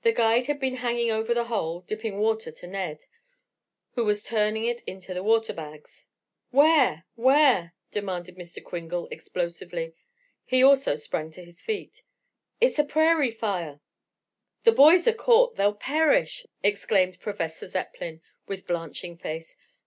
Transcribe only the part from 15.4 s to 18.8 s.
They'll perish!" exclaimed Professor Zepplin, with